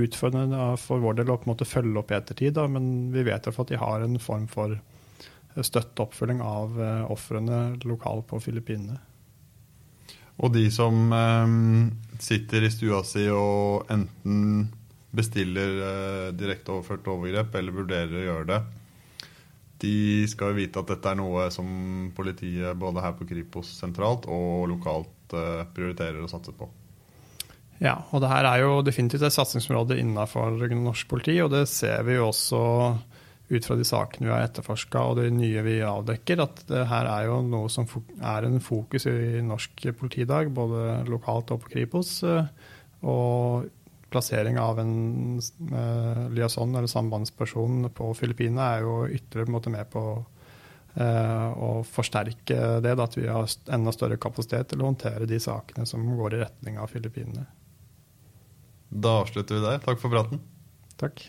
utfordrende 0.00 0.72
for 0.80 1.02
vår 1.02 1.20
del 1.20 1.32
å 1.32 1.36
på 1.36 1.48
en 1.48 1.52
måte 1.52 1.68
følge 1.68 2.00
opp 2.00 2.12
i 2.12 2.16
ettertid, 2.16 2.54
da, 2.56 2.66
men 2.70 3.12
vi 3.12 3.24
vet 3.26 3.48
at 3.48 3.68
de 3.68 3.80
har 3.80 4.04
en 4.04 4.18
form 4.22 4.48
for 4.50 4.78
støtteoppfølging 5.52 6.40
av 6.40 6.78
uh, 6.80 7.10
ofrene 7.12 7.74
lokalt 7.84 8.24
på 8.30 8.40
Filippinene. 8.40 8.96
Og 10.42 10.54
de 10.54 10.64
som 10.72 11.12
sitter 12.18 12.64
i 12.64 12.70
stua 12.72 13.02
si 13.04 13.26
og 13.28 13.90
enten 13.92 14.70
bestiller 15.12 15.68
direkte 15.76 16.38
direkteoverført 16.40 17.10
overgrep 17.12 17.58
eller 17.60 17.76
vurderer 17.76 18.16
å 18.16 18.24
gjøre 18.24 18.48
det, 18.48 18.60
de 19.84 19.94
skal 20.32 20.54
jo 20.54 20.60
vite 20.62 20.80
at 20.80 20.88
dette 20.94 21.12
er 21.12 21.20
noe 21.20 21.50
som 21.52 21.68
politiet 22.16 22.80
både 22.80 23.04
her 23.04 23.12
på 23.18 23.28
Kripos 23.28 23.74
sentralt 23.76 24.24
og 24.24 24.70
lokalt 24.72 25.36
prioriterer 25.76 26.24
å 26.24 26.32
satse 26.32 26.56
på. 26.56 26.70
Ja, 27.82 27.96
og 28.14 28.22
det 28.22 28.30
her 28.30 28.46
er 28.46 28.60
jo 28.62 28.82
definitivt 28.86 29.24
et 29.26 29.34
satsingsområde 29.34 29.98
innenfor 29.98 30.54
norsk 30.70 31.08
politi, 31.10 31.34
og 31.42 31.50
det 31.50 31.64
ser 31.70 32.04
vi 32.06 32.14
jo 32.14 32.28
også 32.28 32.62
ut 33.52 33.66
fra 33.66 33.76
de 33.76 33.84
sakene 33.84 34.28
vi 34.28 34.32
har 34.32 34.46
etterforska 34.46 35.02
og 35.10 35.18
det 35.18 35.26
nye 35.34 35.64
vi 35.66 35.76
avdekker, 35.84 36.40
at 36.44 36.62
det 36.70 36.86
her 36.88 37.08
er 37.10 37.26
jo 37.28 37.40
noe 37.44 37.68
som 37.72 37.88
er 38.22 38.46
en 38.46 38.62
fokus 38.64 39.08
i 39.10 39.42
norsk 39.44 39.88
politi 39.98 40.22
i 40.24 40.30
dag, 40.30 40.52
både 40.54 41.02
lokalt 41.10 41.52
og 41.52 41.64
på 41.64 41.74
Kripos. 41.74 42.20
Og 43.02 43.66
plassering 44.12 44.58
av 44.60 44.78
en 44.80 45.40
eh, 45.40 46.22
liaison 46.36 46.74
eller 46.76 46.90
sambandsperson 46.90 47.88
på 47.96 48.12
Filippinene 48.16 48.68
er 48.76 48.84
jo 48.86 48.96
ytterligere 49.08 49.48
på 49.48 49.50
en 49.50 49.56
måte 49.56 49.72
med 49.72 49.88
på 49.92 50.02
uh, 50.20 51.48
å 51.56 51.70
forsterke 51.88 52.58
det, 52.84 52.92
at 52.92 53.16
vi 53.16 53.24
har 53.28 53.48
enda 53.72 53.94
større 53.96 54.20
kapasitet 54.20 54.72
til 54.72 54.84
å 54.84 54.90
håndtere 54.90 55.28
de 55.28 55.40
sakene 55.40 55.88
som 55.88 56.04
går 56.18 56.36
i 56.36 56.42
retning 56.44 56.78
av 56.80 56.92
Filippinene. 56.92 57.48
Da 58.92 59.20
avslutter 59.22 59.56
vi 59.56 59.64
der. 59.64 59.80
Takk 59.86 60.02
for 60.02 60.12
praten. 60.12 60.42
Takk. 61.00 61.24